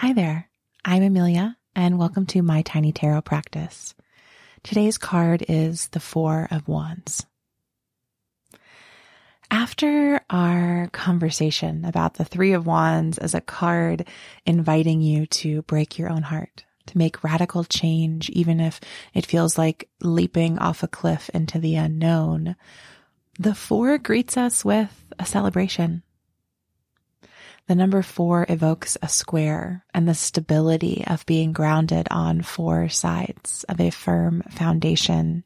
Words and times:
Hi 0.00 0.12
there. 0.12 0.50
I'm 0.84 1.02
Amelia 1.02 1.56
and 1.74 1.98
welcome 1.98 2.26
to 2.26 2.42
my 2.42 2.60
tiny 2.60 2.92
tarot 2.92 3.22
practice. 3.22 3.94
Today's 4.62 4.98
card 4.98 5.42
is 5.48 5.88
the 5.88 6.00
Four 6.00 6.48
of 6.50 6.68
Wands. 6.68 7.24
After 9.50 10.20
our 10.28 10.90
conversation 10.92 11.86
about 11.86 12.12
the 12.12 12.26
Three 12.26 12.52
of 12.52 12.66
Wands 12.66 13.16
as 13.16 13.32
a 13.32 13.40
card 13.40 14.06
inviting 14.44 15.00
you 15.00 15.24
to 15.28 15.62
break 15.62 15.98
your 15.98 16.10
own 16.10 16.24
heart, 16.24 16.66
to 16.88 16.98
make 16.98 17.24
radical 17.24 17.64
change, 17.64 18.28
even 18.28 18.60
if 18.60 18.82
it 19.14 19.24
feels 19.24 19.56
like 19.56 19.88
leaping 20.02 20.58
off 20.58 20.82
a 20.82 20.88
cliff 20.88 21.30
into 21.32 21.58
the 21.58 21.76
unknown, 21.76 22.54
the 23.38 23.54
Four 23.54 23.96
greets 23.96 24.36
us 24.36 24.62
with 24.62 25.06
a 25.18 25.24
celebration. 25.24 26.02
The 27.68 27.74
number 27.74 28.02
four 28.02 28.46
evokes 28.48 28.96
a 29.02 29.08
square 29.08 29.84
and 29.92 30.08
the 30.08 30.14
stability 30.14 31.04
of 31.06 31.26
being 31.26 31.52
grounded 31.52 32.06
on 32.10 32.42
four 32.42 32.88
sides 32.88 33.64
of 33.68 33.80
a 33.80 33.90
firm 33.90 34.42
foundation. 34.50 35.44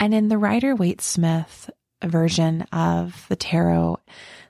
And 0.00 0.14
in 0.14 0.28
the 0.28 0.38
Rider 0.38 0.74
Waite 0.74 1.02
Smith 1.02 1.68
version 2.02 2.62
of 2.72 3.26
the 3.28 3.36
tarot, 3.36 4.00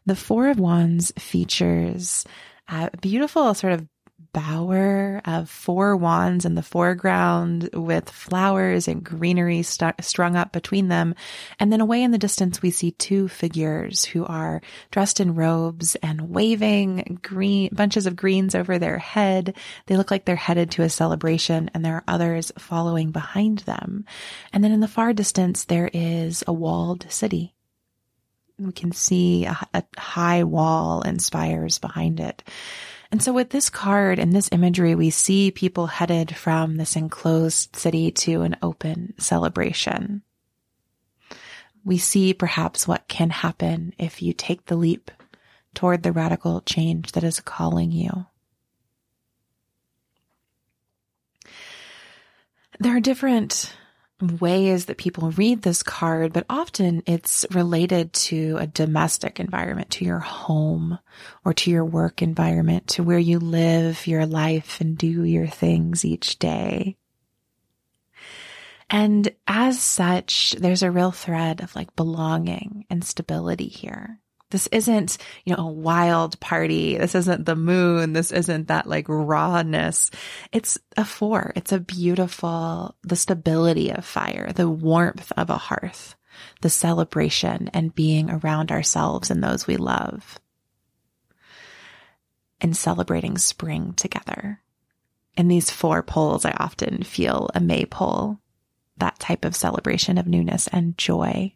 the 0.07 0.17
Four 0.17 0.49
of 0.49 0.61
Wands 0.61 1.13
features 1.19 2.25
a 2.69 2.91
beautiful 3.01 3.53
sort 3.55 3.73
of 3.73 3.89
bower 4.33 5.21
of 5.25 5.49
four 5.49 5.97
wands 5.97 6.45
in 6.45 6.55
the 6.55 6.63
foreground 6.63 7.69
with 7.73 8.09
flowers 8.09 8.89
and 8.89 9.05
greenery 9.05 9.63
st- 9.63 10.03
strung 10.03 10.37
up 10.37 10.53
between 10.53 10.89
them. 10.89 11.15
And 11.59 11.73
then 11.73 11.81
away 11.81 12.03
in 12.03 12.11
the 12.11 12.19
distance, 12.19 12.63
we 12.63 12.71
see 12.71 12.93
two 12.93 13.29
figures 13.29 14.05
who 14.05 14.25
are 14.25 14.63
dressed 14.91 15.21
in 15.21 15.35
robes 15.35 15.95
and 15.97 16.31
waving 16.31 17.21
green 17.23 17.71
bunches 17.73 18.07
of 18.07 18.17
greens 18.17 18.55
over 18.55 18.79
their 18.79 18.99
head. 18.99 19.57
They 19.87 19.97
look 19.97 20.11
like 20.11 20.25
they're 20.25 20.37
headed 20.37 20.71
to 20.73 20.83
a 20.83 20.89
celebration 20.89 21.71
and 21.75 21.85
there 21.85 21.97
are 21.97 22.05
others 22.09 22.53
following 22.59 23.11
behind 23.11 23.61
them. 23.61 24.05
And 24.53 24.65
then 24.65 24.73
in 24.73 24.81
the 24.81 24.89
far 24.89 25.13
distance, 25.13 25.65
there 25.65 25.91
is 25.93 26.43
a 26.47 26.53
walled 26.53 27.07
city. 27.11 27.55
We 28.59 28.73
can 28.73 28.93
see 28.93 29.45
a, 29.45 29.59
a 29.75 29.85
high 29.97 30.45
wall 30.45 31.03
and 31.03 31.21
spires 31.21 31.79
behind 31.79 32.21
it. 32.21 32.43
And 33.11 33.23
so 33.23 33.33
with 33.33 33.51
this 33.51 33.69
card 33.69 34.19
and 34.19 34.33
this 34.33 34.49
imagery, 34.53 34.95
we 34.95 35.11
see 35.11 35.51
people 35.51 35.87
headed 35.87 36.35
from 36.35 36.77
this 36.77 36.97
enclosed 36.97 37.77
city 37.77 38.11
to 38.11 38.43
an 38.43 38.57
open 38.63 39.15
celebration. 39.19 40.23
We 41.85 41.99
see 41.99 42.33
perhaps 42.33 42.89
what 42.89 43.09
can 43.09 43.31
happen 43.31 43.93
if 43.99 44.23
you 44.23 44.33
take 44.33 44.67
the 44.67 44.77
leap 44.77 45.11
toward 45.75 46.03
the 46.03 46.13
radical 46.13 46.61
change 46.63 47.13
that 47.13 47.25
is 47.25 47.41
calling 47.41 47.91
you. 47.91 48.27
There 52.79 52.97
are 52.97 53.01
different 53.01 53.75
ways 54.23 54.87
that 54.87 54.97
people 54.97 55.31
read 55.33 55.63
this 55.63 55.83
card, 55.83 56.33
but 56.33 56.47
often 56.49 57.03
it's 57.07 57.45
related 57.51 58.13
to 58.13 58.57
a 58.59 58.67
domestic 58.67 59.41
environment, 59.41 59.91
to 59.91 60.05
your 60.05 60.21
home 60.21 60.99
or 61.45 61.53
to 61.55 61.71
your 61.71 61.85
work 61.85 62.23
environment, 62.23 62.87
to 62.89 63.03
where 63.03 63.19
you 63.19 63.39
live 63.39 64.07
your 64.07 64.25
life 64.27 64.81
and 64.81 64.97
do 64.97 65.25
your 65.25 65.49
things 65.49 66.05
each 66.05 66.39
day. 66.39 66.97
And 68.89 69.35
as 69.47 69.81
such, 69.81 70.55
there's 70.59 70.83
a 70.83 70.91
real 70.91 71.13
thread 71.13 71.63
of 71.63 71.75
like 71.75 71.97
belonging 71.97 72.85
and 72.89 73.05
stability 73.05 73.69
here. 73.69 74.22
This 74.53 74.69
isn't, 74.69 75.19
you 75.45 75.57
know, 75.57 75.67
a 75.67 75.73
wild 75.73 76.39
party. 76.39 76.99
This 76.99 77.15
isn't 77.15 77.47
the 77.47 77.57
moon. 77.57 78.13
This 78.13 78.31
isn't 78.31 78.69
that 78.69 78.87
like 78.87 79.07
rawness. 79.09 80.11
It's 80.53 80.79
a 80.97 81.05
four. 81.05 81.53
It's 81.57 81.73
a 81.73 81.81
beautiful, 81.81 82.95
the 83.03 83.17
stability 83.17 83.91
of 83.91 84.05
fire, 84.05 84.53
the 84.55 84.69
warmth 84.69 85.33
of 85.37 85.49
a 85.49 85.57
hearth, 85.57 86.15
the 86.61 86.71
celebration 86.71 87.71
and 87.73 87.95
being 87.95 88.31
around 88.31 88.71
ourselves 88.71 89.31
and 89.31 89.43
those 89.43 89.67
we 89.67 89.77
love 89.77 90.39
and 92.61 92.77
celebrating 92.77 93.37
spring 93.37 93.93
together. 93.95 94.61
In 95.37 95.49
these 95.49 95.71
four 95.71 96.03
poles, 96.03 96.45
I 96.45 96.53
often 96.53 97.03
feel 97.03 97.51
a 97.55 97.61
maypole, 97.61 98.39
that 98.99 99.19
type 99.19 99.45
of 99.45 99.57
celebration 99.57 100.17
of 100.17 100.27
newness 100.27 100.69
and 100.69 100.97
joy. 100.97 101.55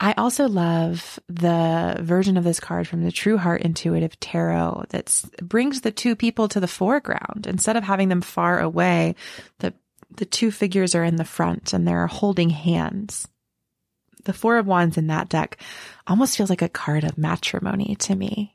I 0.00 0.12
also 0.12 0.48
love 0.48 1.18
the 1.28 1.96
version 2.00 2.36
of 2.36 2.44
this 2.44 2.60
card 2.60 2.86
from 2.86 3.02
the 3.02 3.10
True 3.10 3.36
Heart 3.36 3.62
Intuitive 3.62 4.18
Tarot 4.20 4.84
that 4.90 5.24
brings 5.42 5.80
the 5.80 5.90
two 5.90 6.14
people 6.14 6.46
to 6.48 6.60
the 6.60 6.68
foreground. 6.68 7.48
Instead 7.48 7.76
of 7.76 7.82
having 7.82 8.08
them 8.08 8.20
far 8.20 8.60
away, 8.60 9.16
the, 9.58 9.74
the 10.16 10.24
two 10.24 10.52
figures 10.52 10.94
are 10.94 11.02
in 11.02 11.16
the 11.16 11.24
front 11.24 11.72
and 11.72 11.86
they're 11.86 12.06
holding 12.06 12.50
hands. 12.50 13.26
The 14.24 14.32
Four 14.32 14.58
of 14.58 14.66
Wands 14.66 14.96
in 14.96 15.08
that 15.08 15.28
deck 15.28 15.58
almost 16.06 16.36
feels 16.36 16.50
like 16.50 16.62
a 16.62 16.68
card 16.68 17.02
of 17.02 17.18
matrimony 17.18 17.96
to 18.00 18.14
me. 18.14 18.54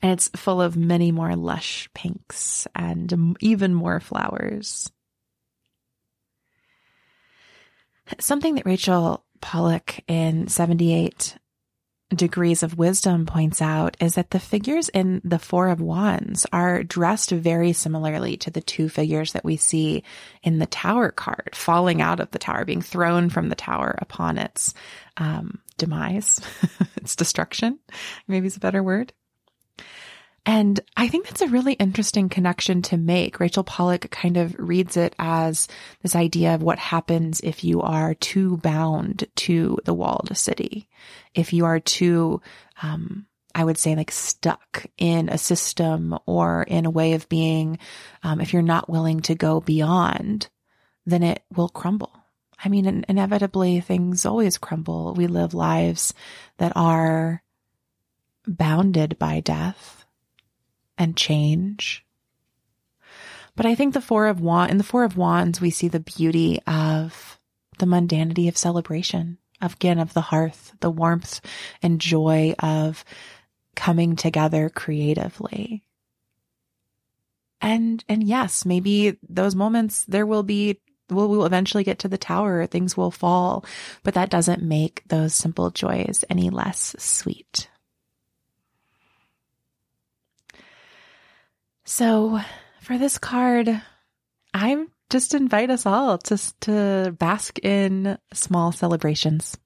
And 0.00 0.12
it's 0.12 0.28
full 0.36 0.62
of 0.62 0.76
many 0.76 1.12
more 1.12 1.36
lush 1.36 1.90
pinks 1.92 2.66
and 2.74 3.36
even 3.40 3.74
more 3.74 4.00
flowers. 4.00 4.90
Something 8.20 8.54
that 8.56 8.66
Rachel 8.66 9.24
Pollack 9.40 10.04
in 10.08 10.48
78 10.48 11.36
Degrees 12.14 12.62
of 12.62 12.78
Wisdom 12.78 13.26
points 13.26 13.60
out 13.60 13.96
is 13.98 14.14
that 14.14 14.30
the 14.30 14.38
figures 14.38 14.88
in 14.88 15.20
the 15.24 15.40
Four 15.40 15.68
of 15.68 15.80
Wands 15.80 16.46
are 16.52 16.84
dressed 16.84 17.30
very 17.30 17.72
similarly 17.72 18.36
to 18.38 18.50
the 18.50 18.60
two 18.60 18.88
figures 18.88 19.32
that 19.32 19.44
we 19.44 19.56
see 19.56 20.04
in 20.44 20.60
the 20.60 20.66
Tower 20.66 21.10
card, 21.10 21.50
falling 21.54 22.00
out 22.00 22.20
of 22.20 22.30
the 22.30 22.38
tower, 22.38 22.64
being 22.64 22.80
thrown 22.80 23.28
from 23.28 23.48
the 23.48 23.56
tower 23.56 23.98
upon 23.98 24.38
its 24.38 24.72
um, 25.16 25.58
demise, 25.78 26.40
its 26.96 27.16
destruction, 27.16 27.80
maybe 28.28 28.46
is 28.46 28.56
a 28.56 28.60
better 28.60 28.84
word. 28.84 29.12
And 30.48 30.78
I 30.96 31.08
think 31.08 31.26
that's 31.26 31.40
a 31.42 31.48
really 31.48 31.72
interesting 31.72 32.28
connection 32.28 32.80
to 32.82 32.96
make. 32.96 33.40
Rachel 33.40 33.64
Pollack 33.64 34.08
kind 34.12 34.36
of 34.36 34.54
reads 34.60 34.96
it 34.96 35.12
as 35.18 35.66
this 36.02 36.14
idea 36.14 36.54
of 36.54 36.62
what 36.62 36.78
happens 36.78 37.40
if 37.40 37.64
you 37.64 37.82
are 37.82 38.14
too 38.14 38.56
bound 38.58 39.26
to 39.34 39.76
the 39.84 39.92
walled 39.92 40.36
city. 40.36 40.88
If 41.34 41.52
you 41.52 41.64
are 41.64 41.80
too, 41.80 42.40
um, 42.80 43.26
I 43.56 43.64
would 43.64 43.76
say 43.76 43.96
like 43.96 44.12
stuck 44.12 44.86
in 44.96 45.28
a 45.28 45.36
system 45.36 46.16
or 46.26 46.62
in 46.62 46.86
a 46.86 46.90
way 46.90 47.14
of 47.14 47.28
being, 47.28 47.80
um, 48.22 48.40
if 48.40 48.52
you're 48.52 48.62
not 48.62 48.88
willing 48.88 49.22
to 49.22 49.34
go 49.34 49.60
beyond, 49.60 50.48
then 51.04 51.24
it 51.24 51.42
will 51.56 51.68
crumble. 51.68 52.12
I 52.64 52.68
mean, 52.68 53.04
inevitably 53.08 53.80
things 53.80 54.24
always 54.24 54.58
crumble. 54.58 55.12
We 55.14 55.26
live 55.26 55.54
lives 55.54 56.14
that 56.58 56.72
are 56.76 57.42
bounded 58.46 59.18
by 59.18 59.40
death 59.40 60.05
and 60.98 61.16
change. 61.16 62.04
But 63.54 63.66
I 63.66 63.74
think 63.74 63.94
the 63.94 64.00
four 64.00 64.26
of 64.26 64.40
wands, 64.40 64.70
in 64.70 64.78
the 64.78 64.84
four 64.84 65.04
of 65.04 65.16
wands, 65.16 65.60
we 65.60 65.70
see 65.70 65.88
the 65.88 66.00
beauty 66.00 66.60
of 66.66 67.38
the 67.78 67.86
mundanity 67.86 68.48
of 68.48 68.56
celebration, 68.56 69.38
of 69.60 69.74
again, 69.74 69.98
of 69.98 70.12
the 70.12 70.20
hearth, 70.20 70.74
the 70.80 70.90
warmth 70.90 71.40
and 71.82 72.00
joy 72.00 72.54
of 72.58 73.04
coming 73.74 74.16
together 74.16 74.68
creatively. 74.68 75.82
And, 77.60 78.04
and 78.08 78.22
yes, 78.22 78.66
maybe 78.66 79.18
those 79.26 79.54
moments 79.54 80.04
there 80.04 80.26
will 80.26 80.42
be 80.42 80.80
we'll, 81.10 81.28
we'll 81.28 81.46
eventually 81.46 81.84
get 81.84 82.00
to 82.00 82.08
the 82.08 82.18
tower, 82.18 82.66
things 82.66 82.96
will 82.96 83.10
fall, 83.10 83.64
but 84.02 84.14
that 84.14 84.30
doesn't 84.30 84.62
make 84.62 85.02
those 85.06 85.34
simple 85.34 85.70
joys 85.70 86.24
any 86.28 86.50
less 86.50 86.94
sweet. 86.98 87.68
So 91.86 92.40
for 92.80 92.98
this 92.98 93.16
card, 93.16 93.80
I 94.52 94.86
just 95.08 95.34
invite 95.34 95.70
us 95.70 95.86
all 95.86 96.18
to, 96.18 96.60
to 96.62 97.14
bask 97.16 97.60
in 97.60 98.18
small 98.34 98.72
celebrations. 98.72 99.56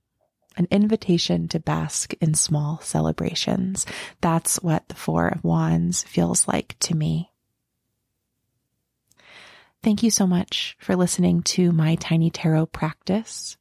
An 0.58 0.68
invitation 0.70 1.48
to 1.48 1.60
bask 1.60 2.12
in 2.20 2.34
small 2.34 2.78
celebrations. 2.82 3.86
That's 4.20 4.56
what 4.62 4.86
the 4.88 4.96
Four 4.96 5.28
of 5.28 5.42
Wands 5.42 6.02
feels 6.02 6.46
like 6.46 6.76
to 6.80 6.94
me. 6.94 7.30
Thank 9.82 10.02
you 10.02 10.10
so 10.10 10.26
much 10.26 10.76
for 10.78 10.96
listening 10.96 11.42
to 11.42 11.72
my 11.72 11.94
tiny 11.94 12.28
tarot 12.28 12.66
practice. 12.66 13.56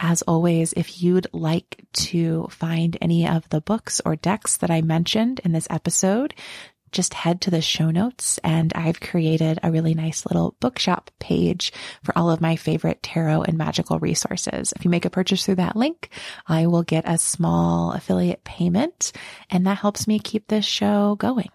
As 0.00 0.22
always, 0.22 0.72
if 0.72 1.00
you'd 1.00 1.28
like 1.32 1.84
to 1.92 2.48
find 2.50 2.96
any 3.00 3.28
of 3.28 3.48
the 3.50 3.60
books 3.60 4.00
or 4.04 4.16
decks 4.16 4.56
that 4.56 4.70
I 4.70 4.80
mentioned 4.80 5.40
in 5.44 5.52
this 5.52 5.68
episode, 5.70 6.34
just 6.92 7.14
head 7.14 7.40
to 7.40 7.50
the 7.50 7.60
show 7.60 7.90
notes 7.90 8.38
and 8.42 8.72
I've 8.74 9.00
created 9.00 9.58
a 9.62 9.70
really 9.70 9.94
nice 9.94 10.26
little 10.26 10.56
bookshop 10.60 11.10
page 11.18 11.72
for 12.02 12.16
all 12.16 12.30
of 12.30 12.40
my 12.40 12.56
favorite 12.56 13.02
tarot 13.02 13.42
and 13.42 13.56
magical 13.56 13.98
resources. 13.98 14.72
If 14.74 14.84
you 14.84 14.90
make 14.90 15.04
a 15.04 15.10
purchase 15.10 15.44
through 15.44 15.56
that 15.56 15.76
link, 15.76 16.10
I 16.46 16.66
will 16.66 16.82
get 16.82 17.04
a 17.06 17.18
small 17.18 17.92
affiliate 17.92 18.44
payment 18.44 19.12
and 19.50 19.66
that 19.66 19.78
helps 19.78 20.08
me 20.08 20.18
keep 20.18 20.48
this 20.48 20.64
show 20.64 21.16
going. 21.16 21.50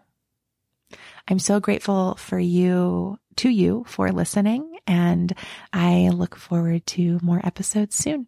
I'm 1.27 1.39
so 1.39 1.59
grateful 1.59 2.15
for 2.15 2.39
you, 2.39 3.17
to 3.37 3.49
you 3.49 3.83
for 3.87 4.11
listening 4.11 4.77
and 4.87 5.33
I 5.73 6.09
look 6.09 6.35
forward 6.35 6.85
to 6.87 7.19
more 7.21 7.41
episodes 7.43 7.95
soon. 7.95 8.27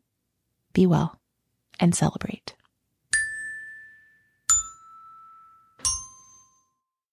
Be 0.73 0.85
well 0.85 1.19
and 1.79 1.95
celebrate. 1.95 2.56